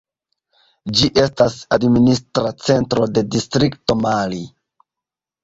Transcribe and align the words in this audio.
Ĝi 0.99 1.09
estas 1.23 1.57
administra 1.77 2.55
centro 2.69 3.07
de 3.19 3.25
distrikto 3.37 3.99
Mali. 4.01 4.43